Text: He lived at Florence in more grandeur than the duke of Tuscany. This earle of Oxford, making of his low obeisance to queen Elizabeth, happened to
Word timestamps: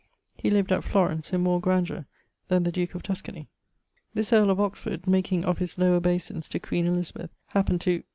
He 0.33 0.49
lived 0.49 0.71
at 0.71 0.83
Florence 0.83 1.31
in 1.31 1.41
more 1.41 1.61
grandeur 1.61 2.07
than 2.47 2.63
the 2.63 2.71
duke 2.71 2.95
of 2.95 3.03
Tuscany. 3.03 3.49
This 4.15 4.33
earle 4.33 4.49
of 4.49 4.59
Oxford, 4.59 5.05
making 5.05 5.45
of 5.45 5.59
his 5.59 5.77
low 5.77 5.93
obeisance 5.93 6.47
to 6.47 6.59
queen 6.59 6.87
Elizabeth, 6.87 7.29
happened 7.49 7.81
to 7.81 8.01